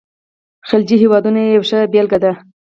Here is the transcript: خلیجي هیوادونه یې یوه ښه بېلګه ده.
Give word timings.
خلیجي 0.67 0.95
هیوادونه 1.03 1.39
یې 1.43 1.51
یوه 1.55 1.67
ښه 1.69 1.79
بېلګه 1.91 2.17
ده. 2.23 2.31